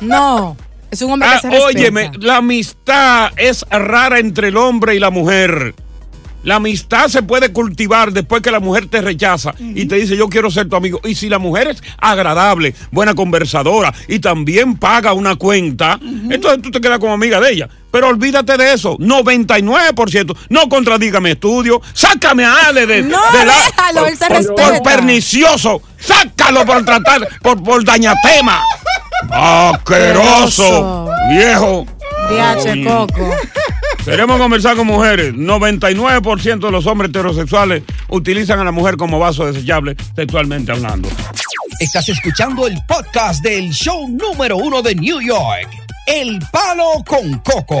[0.00, 0.56] No,
[0.90, 1.66] es un hombre Ah, que se respeta.
[1.66, 5.74] óyeme, la amistad es rara entre el hombre y la mujer.
[6.42, 10.28] La amistad se puede cultivar después que la mujer te rechaza y te dice yo
[10.28, 11.00] quiero ser tu amigo.
[11.04, 15.98] Y si la mujer es agradable, buena conversadora y también paga una cuenta,
[16.30, 17.68] entonces tú te quedas como amiga de ella.
[17.90, 20.36] Pero olvídate de eso, 99%.
[20.48, 24.36] No contradiga mi estudio, sácame a Ale de, No, de la- déjalo, él se por,
[24.36, 24.68] respeta.
[24.68, 28.62] por pernicioso, sácalo por tratar, por, por dañatema.
[29.30, 31.86] Asqueroso, viejo.
[32.30, 32.84] DH.
[32.86, 33.34] Coco.
[34.04, 35.34] Queremos conversar con mujeres.
[35.34, 41.08] 99% de los hombres heterosexuales utilizan a la mujer como vaso desechable sexualmente hablando.
[41.80, 45.68] Estás escuchando el podcast del show número uno de New York,
[46.06, 47.80] El Palo con Coco.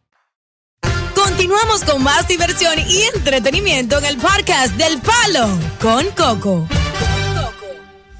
[1.41, 5.49] Continuamos con más diversión y entretenimiento en el podcast del Palo
[5.81, 6.67] con Coco.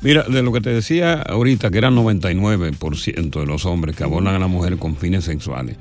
[0.01, 4.34] Mira, de lo que te decía ahorita, que era 99% de los hombres que abordan
[4.34, 5.77] a la mujer con fines sexuales.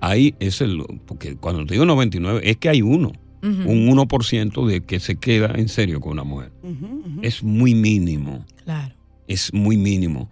[0.00, 0.82] Ahí es el.
[1.04, 3.12] Porque cuando te digo 99, es que hay uno.
[3.42, 3.70] Ujú.
[3.70, 6.50] Un 1% de que se queda en serio con una mujer.
[7.20, 8.46] Es muy mínimo.
[8.64, 8.94] Claro.
[9.28, 10.30] Es muy mínimo.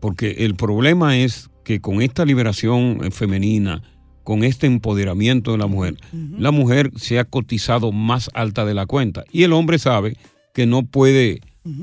[0.00, 3.84] Porque el problema es que con esta liberación eh, femenina,
[4.26, 5.94] con este empoderamiento de la mujer,
[6.36, 9.22] la mujer se ha cotizado más alta de la cuenta.
[9.30, 10.16] Y el hombre sabe
[10.52, 11.40] que no puede eh,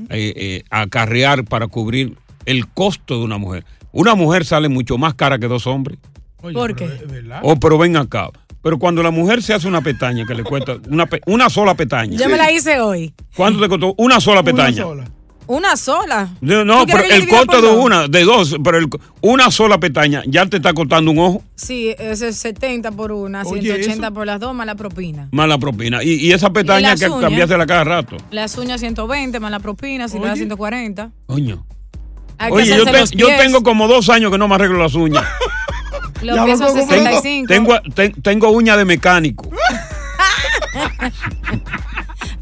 [0.09, 3.63] eh, acarrear para cubrir el costo de una mujer.
[3.93, 5.99] Una mujer sale mucho más cara que dos hombres.
[6.41, 6.89] ¿Por qué?
[7.43, 8.29] Oh, pero ven acá.
[8.61, 10.75] Pero cuando la mujer se hace una pestaña que le cuesta
[11.25, 12.17] una, sola pestaña.
[12.17, 13.13] Yo me la hice hoy.
[13.37, 13.95] ¿Cuánto te costó?
[13.97, 14.85] Una sola pestaña.
[14.85, 15.11] Una sola.
[16.41, 18.87] No, no, ¿Tú quieres pero el costo de una, de dos, pero el-
[19.21, 23.41] una sola pestaña ya te está costando un ojo Sí, ese es 70 por una,
[23.43, 25.27] Oye, 180 eso- por las dos más la propina.
[25.31, 26.03] más la propina.
[26.03, 27.21] Y, y esa pestaña las que uñas?
[27.21, 28.17] cambiársela cada rato.
[28.31, 31.11] Las uñas 120 más la propina, si le da 140.
[31.27, 31.65] Coño.
[32.49, 35.23] Oye, yo, te- tengo como dos años que no me arreglo las uñas.
[36.21, 37.47] Los pies son 65.
[37.47, 39.49] Tengo, ten- tengo uña de mecánico.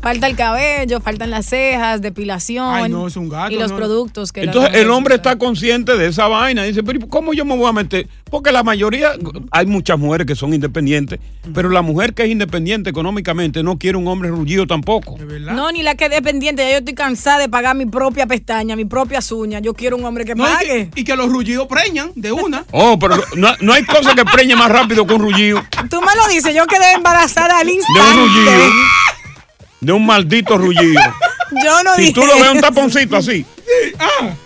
[0.01, 2.73] Falta el cabello, faltan las cejas, depilación.
[2.73, 3.77] Ay, no, es un gato, Y los no.
[3.77, 6.63] productos que Entonces el hombre está consciente de esa vaina.
[6.63, 8.07] Dice, pero ¿cómo yo me voy a meter?
[8.29, 9.11] Porque la mayoría,
[9.51, 11.19] hay muchas mujeres que son independientes,
[11.53, 15.17] pero la mujer que es independiente económicamente no quiere un hombre rullido tampoco.
[15.41, 16.63] No, ni la que es dependiente.
[16.63, 19.61] Ya yo estoy cansada de pagar mi propia pestaña, mis propias uñas.
[19.61, 20.89] Yo quiero un hombre que No, y, pague.
[20.93, 22.65] que, y que los rullidos preñan de una.
[22.73, 25.61] Oh, pero no, no hay cosa que preñe más rápido que un rullido.
[25.89, 28.13] Tú me lo dices, yo quedé embarazada al De un instante.
[28.15, 28.51] rullido.
[29.81, 31.01] De un maldito rullido.
[31.65, 32.67] Yo no Si dije tú lo ves un eso.
[32.67, 33.45] taponcito así.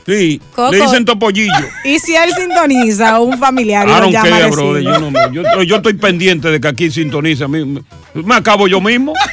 [0.08, 0.42] Sí.
[0.56, 0.72] Coco.
[0.72, 1.54] Le dicen topollillo.
[1.84, 4.84] Y si él sintoniza un familiar y lo llama a brother.
[4.84, 7.48] Yo, no- yo- yo estoy pendiente de que aquí sintoniza.
[7.48, 9.14] Me, me- me acabo yo mismo.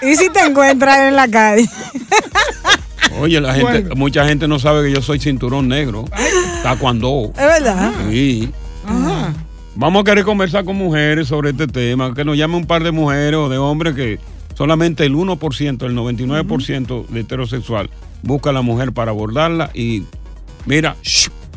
[0.00, 1.68] Y si te encuentras en la calle.
[3.20, 6.06] Oye, la gente, mucha gente no sabe que yo soy cinturón negro.
[6.62, 7.30] Taekwondo.
[7.36, 7.92] Es verdad.
[8.10, 8.50] Sí.
[9.74, 12.90] Vamos a querer conversar con mujeres sobre este tema, que nos llame un par de
[12.90, 14.18] mujeres o de hombres que
[14.54, 17.90] solamente el 1%, el 99% de heterosexual
[18.22, 20.04] busca a la mujer para abordarla y
[20.66, 20.96] mira,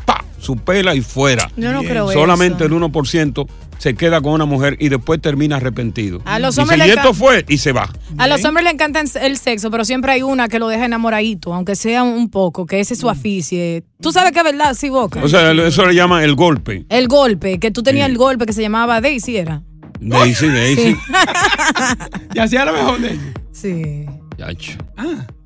[0.04, 1.50] pa, su pela y fuera.
[1.56, 2.74] Yo no creo Solamente eso.
[2.74, 3.46] el 1%
[3.78, 6.22] se queda con una mujer y después termina arrepentido.
[6.24, 7.90] A los Dice, hombres y le esto fue y se va.
[8.16, 11.52] A los hombres le encanta el sexo, pero siempre hay una que lo deja enamoradito,
[11.52, 13.84] aunque sea un poco, que ese es su aficie.
[14.00, 15.22] Tú sabes que es verdad, sí, Boca.
[15.22, 16.86] O sea, eso le llaman el golpe.
[16.88, 19.62] el golpe, que tú tenías el golpe que se llamaba Daisy, ¿era?
[20.00, 20.96] Daisy, Daisy.
[22.34, 23.18] Y así era mejor de.
[23.52, 24.06] Sí.
[24.36, 24.72] Yacho.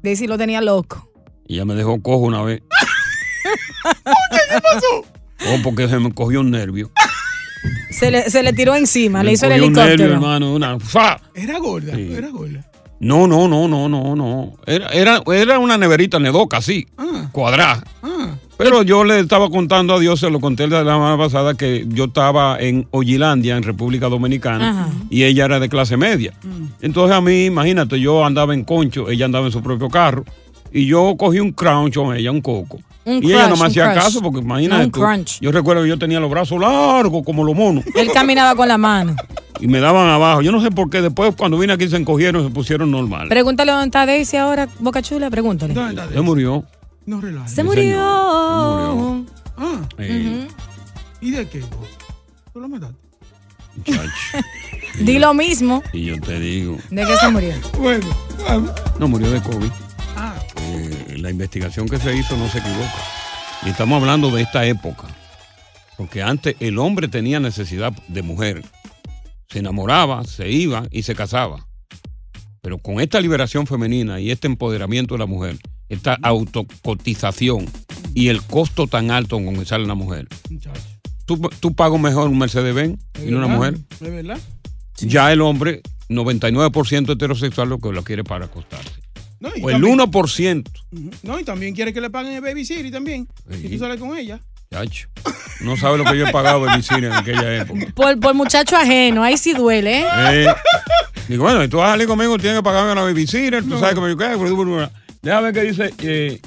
[0.03, 1.11] Daisy lo tenía loco.
[1.47, 2.63] Y ya me dejó cojo una vez.
[4.05, 5.05] ¿Qué pasó?
[5.49, 6.91] Oh, porque se me cogió un nervio.
[7.91, 9.97] Se le, se le tiró encima, le hizo el cogió un helicóptero.
[9.99, 10.55] nervio, hermano.
[10.55, 11.21] Una, ¡fa!
[11.35, 12.11] Era gorda, Sí.
[12.17, 12.65] era gorda.
[13.01, 14.53] No, no, no, no, no, no.
[14.67, 16.87] Era, era, era una neverita nedoca, así,
[17.33, 17.85] cuadrada.
[18.63, 22.05] Pero yo le estaba contando a Dios, se lo conté la semana pasada, que yo
[22.05, 24.89] estaba en Oyilandia, en República Dominicana, Ajá.
[25.09, 26.33] y ella era de clase media.
[26.83, 30.25] Entonces a mí, imagínate, yo andaba en concho, ella andaba en su propio carro,
[30.73, 32.79] y yo cogí un crunch con ella, un coco.
[33.07, 34.05] Un y ella no me hacía crush.
[34.05, 35.41] caso, porque imagínate un tú, crunch.
[35.41, 38.77] yo recuerdo que yo tenía los brazos largos como los monos, Él caminaba con la
[38.77, 39.17] mano.
[39.61, 40.43] y me daban abajo.
[40.43, 43.29] Yo no sé por qué, después cuando vine aquí se encogieron, se pusieron normal.
[43.29, 45.75] Pregúntale dónde está Daisy ahora, Boca Chula, pregúntale.
[46.13, 46.65] Se murió.
[47.07, 47.53] No relajes.
[47.53, 47.97] Se murió.
[49.57, 50.49] Ah, Eh,
[51.21, 51.63] ¿y de qué?
[52.53, 52.97] ¿Tú lo mataste?
[55.01, 57.55] Di lo mismo Y yo te digo, de que se murió.
[57.79, 58.07] Bueno,
[58.99, 59.71] no murió de COVID.
[60.17, 60.35] Ah.
[60.57, 62.93] Eh, la investigación que se hizo no se equivoca.
[63.65, 65.07] Y estamos hablando de esta época.
[65.97, 68.65] Porque antes el hombre tenía necesidad de mujer.
[69.49, 71.67] Se enamoraba, se iba y se casaba.
[72.63, 75.59] Pero con esta liberación femenina y este empoderamiento de la mujer,
[75.91, 77.67] esta autocotización
[78.15, 80.27] y el costo tan alto con que sale la mujer,
[81.27, 83.77] tú, tú pagas mejor un Mercedes-Benz y no una mujer.
[83.91, 84.39] ¿Es verdad?
[84.99, 89.01] Ya el hombre, 99% heterosexual, lo que lo quiere para acostarse.
[89.41, 90.71] No, y O el también- 1%.
[90.93, 91.11] Ujú.
[91.23, 93.27] No, y también quiere que le paguen el baby city también.
[93.51, 93.67] Sí.
[93.67, 94.39] Y tú sales con ella.
[94.71, 95.09] Chacho.
[95.63, 97.87] No sabe lo que yo he pagado mi cine en aquella época.
[97.95, 100.07] Por, por muchacho ajeno, ahí sí duele, ¿eh?
[100.31, 100.47] Eh,
[101.29, 103.95] digo, bueno, y tú vas a salir conmigo, tienes que pagarme la babysitter, tú sabes
[103.95, 104.37] que me ¿qué?
[105.23, 106.41] Déjame ver qué dice eh,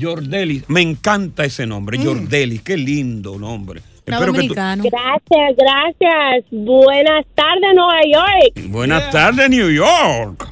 [0.00, 0.68] Jordelis.
[0.68, 2.62] Me encanta ese nombre, Jordelis.
[2.62, 3.80] Qué lindo nombre.
[4.04, 6.44] Espero que tú- Gracias, gracias.
[6.50, 8.68] Buenas tardes, Nueva York.
[8.70, 10.48] Buenas tardes, New York.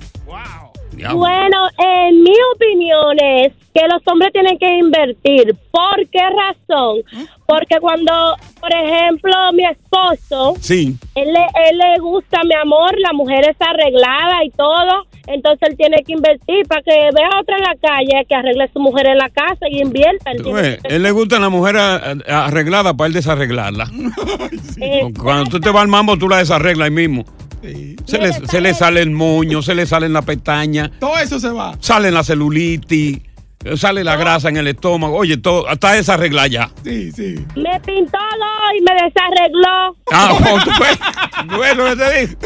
[0.93, 1.19] Diablo.
[1.19, 5.55] Bueno, en mi opinión es que los hombres tienen que invertir.
[5.71, 7.01] ¿Por qué razón?
[7.47, 10.97] Porque cuando, por ejemplo, mi esposo, Sí.
[11.15, 15.77] él le, él le gusta mi amor, la mujer está arreglada y todo, entonces él
[15.77, 18.81] tiene que invertir para que vea a otra en la calle que arregle a su
[18.81, 20.31] mujer en la casa y invierta.
[20.33, 20.83] ¿entiendes?
[20.83, 23.91] ves, él le gusta la mujer arreglada para él desarreglarla.
[24.79, 27.25] Eh, Cuando tú te vas al mambo, tú la desarreglas ahí mismo.
[28.05, 31.41] Se le, se le sale el moño, se le sale en la pestaña, Todo eso
[31.41, 31.75] se va.
[31.81, 33.21] sale la celulitis,
[33.77, 35.17] sale la grasa en el estómago.
[35.17, 36.71] Oye, todo, está desarreglada ya.
[36.85, 37.37] Sí, sí.
[37.57, 38.19] Me pintó
[38.77, 39.97] y me desarregló.
[40.13, 40.99] Ah, oh, ¿tú, ves,
[41.49, 42.39] ¿Tú ves lo que te digo?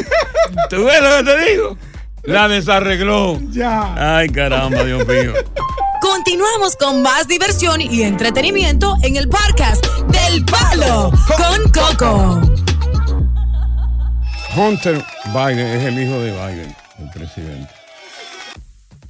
[0.71, 1.79] ¿Tú ves lo que te digo?
[2.23, 3.41] La desarregló.
[3.51, 4.19] Ya.
[4.19, 5.33] Ay, caramba, Dios mío.
[6.01, 12.41] Continuamos con más diversión y entretenimiento en el podcast del Palo con Coco.
[14.57, 15.03] Hunter
[15.33, 17.73] Biden es el hijo de Biden, el presidente.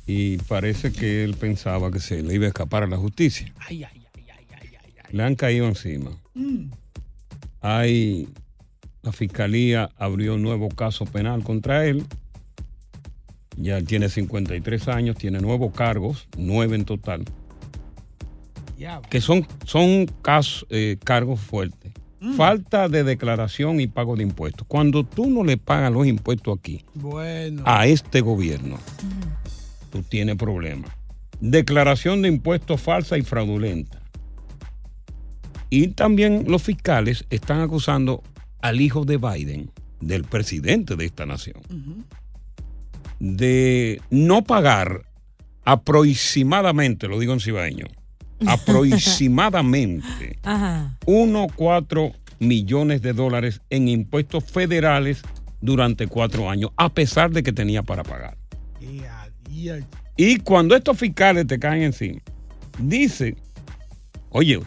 [0.07, 3.53] Y parece que él pensaba que se le iba a escapar a la justicia.
[5.11, 6.11] Le han caído encima.
[7.61, 8.29] Hay,
[9.03, 12.07] la fiscalía abrió un nuevo caso penal contra él.
[13.57, 17.25] Ya él tiene 53 años, tiene nuevos cargos, nueve en total,
[19.11, 21.93] que son, son casos, eh, cargos fuertes.
[22.37, 24.67] Falta de declaración y pago de impuestos.
[24.69, 27.63] Cuando tú no le pagas los impuestos aquí Bueno.
[27.65, 28.79] a este gobierno,
[29.91, 30.91] tú tienes problemas.
[31.41, 34.03] Declaración de impuestos falsa y fraudulenta.
[35.71, 38.23] Y también los fiscales están acusando
[38.61, 41.63] al hijo de Biden, del presidente de esta nación,
[43.21, 45.03] de no pagar
[45.65, 47.87] aproximadamente, lo digo en cibaeño,
[48.47, 50.97] aproximadamente Ajá.
[51.07, 55.23] 1,4 millones de dólares en impuestos federales
[55.61, 58.37] durante cuatro años, a pesar de que tenía para pagar.
[60.17, 62.21] Y cuando estos fiscales te caen encima,
[62.79, 63.37] dice,
[64.31, 64.59] oye,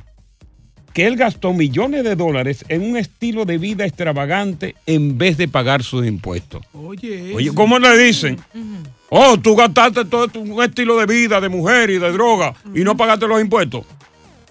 [0.93, 5.47] que él gastó millones de dólares en un estilo de vida extravagante en vez de
[5.47, 6.63] pagar sus impuestos.
[6.73, 8.37] Oye, Oye, ¿cómo le dicen?
[9.09, 12.83] Oh, tú gastaste todo tu- un estilo de vida, de mujer y de droga y
[12.83, 13.85] no pagaste los impuestos.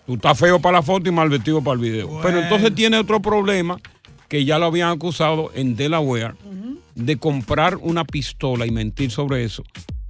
[0.06, 2.18] Tú estás feo para la foto y mal vestido para el video.
[2.22, 3.78] Pero entonces tiene otro problema
[4.28, 6.34] que ya lo habían acusado en Delaware
[6.94, 9.62] de comprar una pistola y mentir sobre eso.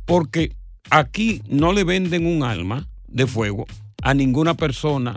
[0.07, 0.53] Porque
[0.91, 3.67] aquí no le venden un arma de fuego
[4.03, 5.15] a ninguna persona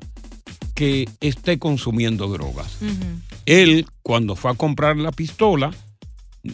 [0.76, 2.78] que esté consumiendo drogas.
[3.48, 5.72] Él, cuando fue a comprar la pistola,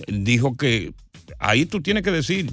[0.08, 0.94] dijo que
[1.40, 2.52] ahí tú tienes que decir,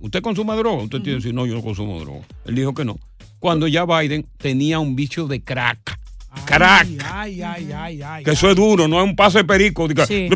[0.00, 0.84] ¿usted consume droga?
[0.84, 2.24] Usted tiene que decir, no, yo no consumo droga.
[2.46, 2.98] Él dijo que no.
[3.40, 5.98] Cuando ya Biden tenía un vicio de crack.
[6.46, 6.88] Crack.
[7.04, 8.24] Ay, ay, ay, ay.
[8.24, 9.86] Que eso es duro, no es un pase perico.
[9.88, 10.28] Diga, Sí.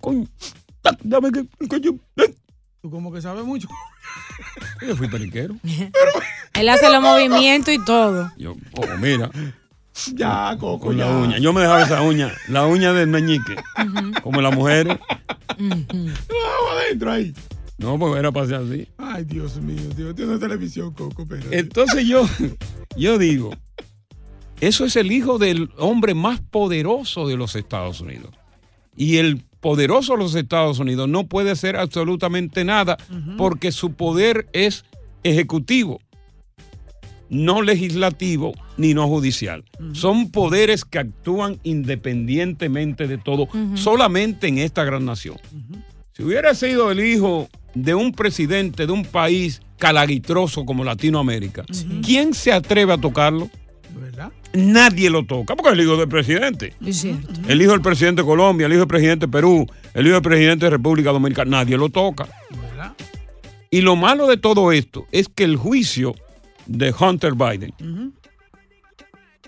[0.00, 0.26] coño,
[0.82, 2.34] da- dame que, que yo, eh.
[2.82, 3.68] Tú como que sabes mucho.
[4.86, 5.56] Yo fui periquero.
[6.54, 8.32] Él hace los movimientos y todo.
[8.36, 9.30] Yo, oh, mira.
[10.14, 11.16] Ya, Coco, Con la ya.
[11.16, 11.38] uña.
[11.38, 13.56] Yo me dejaba esa uña, la uña del meñique.
[14.22, 14.98] Como las mujeres.
[15.58, 17.34] Adentro ahí.
[17.76, 18.88] No, pues era para ser así.
[18.98, 20.14] Ay, Dios mío, Dios.
[20.14, 21.42] Tiene televisión, Coco, pero.
[21.50, 22.26] Entonces yo,
[22.96, 23.50] yo digo,
[24.60, 28.34] eso es el hijo del hombre más poderoso de los Estados Unidos.
[28.96, 32.96] Y el poderoso de los Estados Unidos no puede hacer absolutamente nada
[33.36, 34.84] porque su poder es
[35.22, 36.00] ejecutivo,
[37.28, 39.64] no legislativo ni no judicial.
[39.92, 45.36] Son poderes que actúan independientemente de todo, solamente en esta gran nación.
[46.12, 51.64] Si hubiera sido el hijo de un presidente de un país calaguitroso como Latinoamérica,
[52.04, 53.50] ¿quién se atreve a tocarlo?
[53.98, 54.30] ¿Verdad?
[54.52, 56.74] Nadie lo toca, porque es el hijo del presidente.
[56.84, 57.28] Es cierto.
[57.48, 60.22] El hijo del presidente de Colombia, el hijo del presidente de Perú, el hijo del
[60.22, 62.26] presidente de República Dominicana, nadie lo toca.
[62.50, 62.92] ¿Verdad?
[63.70, 66.14] Y lo malo de todo esto es que el juicio
[66.66, 67.72] de Hunter Biden,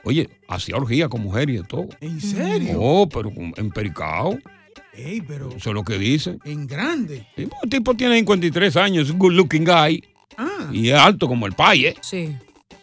[0.04, 1.88] oye, hacía orgía con mujeres y de todo.
[2.00, 2.76] ¿En serio?
[2.80, 4.38] Oh, pero empericado.
[4.94, 6.38] Ey, pero Eso es lo que dicen.
[6.44, 7.26] en grande.
[7.36, 10.04] El tipo tiene 53 años, es un good looking guy.
[10.36, 10.68] Ah.
[10.72, 11.96] Y es alto como el pai, ¿eh?
[12.02, 12.36] Sí.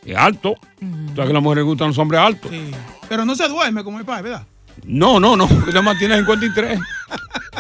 [0.06, 0.56] Es alto.
[0.80, 2.52] ¿Sabes que a las mujeres gustan los hombres altos?
[2.52, 2.72] Sí.
[3.08, 4.48] Pero no se duerme como el padre, ¿verdad?
[4.86, 5.48] No, no, no.
[5.68, 6.80] Nada más tiene 53.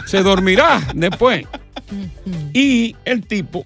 [0.05, 1.45] Se dormirá después.
[2.53, 3.65] Y el tipo,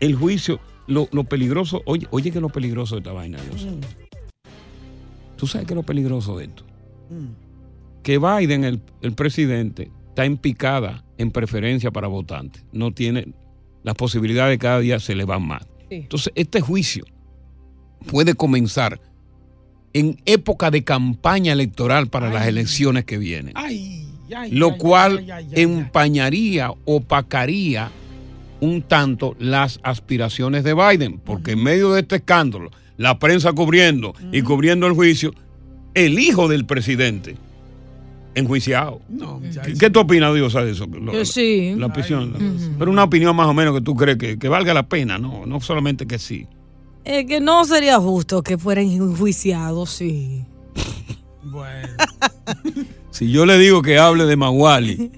[0.00, 3.66] el juicio, lo, lo peligroso, oye, oye que lo peligroso de esta vaina, Dios.
[5.36, 6.64] ¿Tú sabes qué es lo peligroso de esto?
[8.02, 12.64] Que Biden, el, el presidente, está en picada en preferencia para votantes.
[12.72, 13.28] No tiene,
[13.84, 15.66] las posibilidades cada día se le van más.
[15.90, 17.04] Entonces, este juicio
[18.06, 19.00] puede comenzar
[19.92, 23.52] en época de campaña electoral para las elecciones que vienen.
[23.56, 27.90] Ay, ay, Lo cual empañaría, opacaría
[28.60, 34.14] un tanto las aspiraciones de Biden, porque en medio de este escándalo, la prensa cubriendo
[34.32, 35.32] y cubriendo el juicio,
[35.94, 37.36] el hijo del presidente
[38.38, 39.00] enjuiciado.
[39.08, 40.86] No, ¿Qué, qué tú opinas, Dios, de eso?
[40.86, 41.74] Lo- Yo sí.
[41.76, 42.34] La opinión.
[42.78, 45.44] Pero una opinión más o menos que tú crees que, que valga la pena, no,
[45.46, 46.46] no solamente que sí.
[47.04, 50.44] Es que no sería justo que fueran enjuiciados, sí.
[51.42, 51.88] Bueno.
[53.10, 55.10] Si yo le digo que hable de Maguali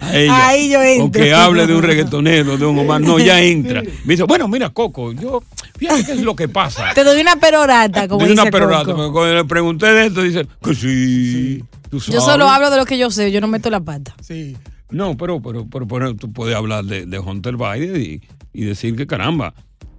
[0.00, 3.42] a ella, Ahí yo o que hable de un reggaetonero, de un Omar, no, ya
[3.42, 3.82] entra.
[3.82, 5.42] Me dice, bueno, mira, Coco, yo,
[5.76, 6.94] fíjate qué es lo que pasa.
[6.94, 8.96] Te doy una perorata, como Dice dice una perorata, Coco.
[8.96, 11.62] porque cuando le pregunté de esto, dice que sí.
[11.92, 14.14] Yo solo hablo de lo que yo sé, yo no meto la pata.
[14.20, 14.56] Sí.
[14.90, 18.20] No, pero, pero, pero, pero tú puedes hablar de, de Hunter Biden y,
[18.52, 19.54] y decir que caramba,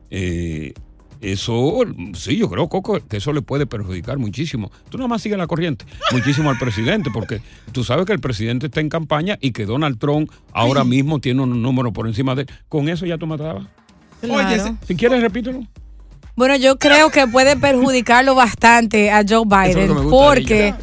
[0.10, 0.74] eh,
[1.22, 4.70] Eso, sí, yo creo, Coco, que eso le puede perjudicar muchísimo.
[4.89, 7.41] Tú nada más sigues la corriente, muchísimo al presidente, porque
[7.72, 11.41] tú sabes que el presidente está en campaña y que Donald Trump ahora mismo tiene
[11.41, 12.50] un número por encima de él.
[12.68, 13.66] Con eso ya tú matabas.
[14.20, 14.78] Claro.
[14.86, 15.66] Si quieres, repítelo.
[16.36, 20.74] Bueno, yo creo que puede perjudicarlo bastante a Joe Biden porque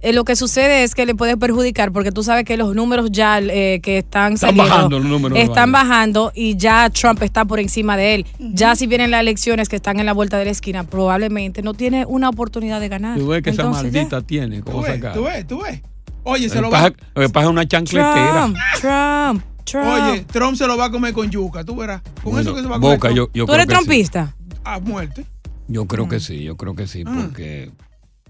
[0.00, 3.10] eh, lo que sucede es que le puede perjudicar porque tú sabes que los números
[3.10, 7.44] ya eh, que están Están saliendo bajando los números están bajando y ya Trump está
[7.44, 8.26] por encima de él.
[8.38, 11.74] Ya si vienen las elecciones que están en la vuelta de la esquina, probablemente no
[11.74, 13.18] tiene una oportunidad de ganar.
[13.18, 13.68] Tú ves que esa ya.
[13.70, 15.14] maldita tiene, Tú cómo ves, sacar.
[15.14, 15.80] tú ves, tú ves.
[16.24, 16.82] Oye, se lo que va.
[16.90, 18.32] pasa- lo que pasa es una chancletera.
[18.42, 19.86] Trump, Trump, Trump.
[19.86, 22.02] Oye, Trump se lo va a comer con yuca, tú verás.
[22.22, 22.96] Con Bueno, eso que se va a comer.
[22.98, 23.76] Boca, yo, yo ¿Tú creo eres que sí.
[23.78, 24.34] trumpista?
[24.64, 25.24] A muerte.
[25.68, 26.08] Yo creo Mm.
[26.08, 27.70] que sí, yo creo que sí, porque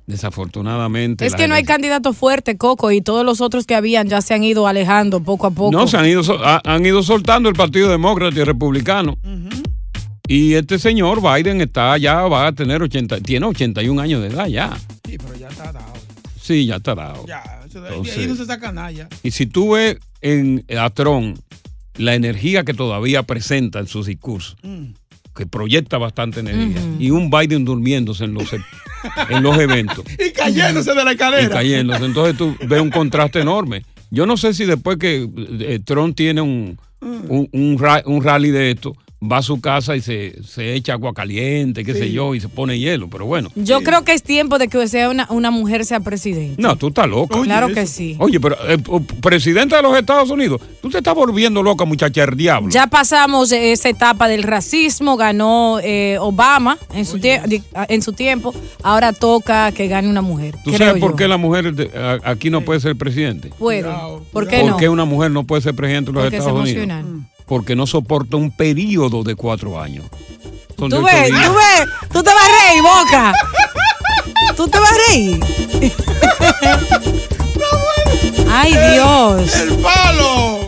[0.08, 1.24] desafortunadamente.
[1.26, 4.34] Es que no hay candidato fuerte, Coco, y todos los otros que habían ya se
[4.34, 5.70] han ido alejando poco a poco.
[5.70, 6.22] No, se han ido,
[6.64, 9.16] han ido soltando el Partido Demócrata y Republicano.
[10.26, 14.46] Y este señor Biden está ya, va a tener 80, tiene 81 años de edad
[14.46, 14.76] ya.
[15.06, 15.92] Sí, pero ya está dado.
[16.40, 17.26] Sí, ya está dado.
[17.26, 19.08] Ya, Entonces- ahí no se saca nada ya.
[19.22, 21.38] Y si tú ves en a Trump
[21.96, 24.86] la energía que todavía presenta en sus discursos, Mm.
[25.38, 28.52] Que proyecta bastante energía, y un Biden durmiéndose en los,
[29.30, 30.04] en los eventos.
[30.18, 31.44] Y cayéndose de la escalera.
[31.44, 32.04] y cayéndose.
[32.04, 33.84] Entonces tú ves un contraste enorme.
[34.10, 35.28] Yo no sé si después que
[35.60, 40.00] eh, Trump tiene un, un, un un rally de esto, va a su casa y
[40.00, 43.50] se, se echa agua caliente, qué sé yo, y se pone hielo, pero bueno.
[43.56, 46.62] Yo creo que es tiempo de que sea una, una mujer sea presidente.
[46.62, 47.40] No, tú estás loca.
[47.42, 48.14] claro que sí.
[48.20, 48.78] Oye, pero eh,
[49.20, 52.70] presidente de los Estados Unidos, tú te estás volviendo loca, muchacha, el diablo.
[52.70, 58.54] Ya pasamos esa etapa del racismo, ganó eh, Obama en su, di- en su tiempo,
[58.84, 60.54] ahora toca que gane una mujer.
[60.64, 61.16] ¿Tú creo sabes por yo.
[61.16, 63.50] qué la mujer de- a- aquí no puede ser presidente?
[63.58, 63.82] Puede.
[64.32, 64.76] ¿Por qué ¿Por no?
[64.76, 67.17] qué una mujer no puede ser presidente de los Porque es Estados Unidos?
[67.48, 70.04] Porque no soporta un periodo de cuatro años.
[70.78, 71.46] Son Tú ves, días.
[71.46, 73.32] tú ves, tú te vas a reír, Boca.
[74.56, 75.40] Tú te vas a reír.
[78.50, 79.54] Ay, Dios.
[79.56, 80.67] ¡El palo!